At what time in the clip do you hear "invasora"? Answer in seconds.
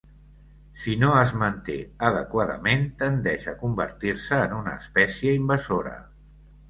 5.43-5.95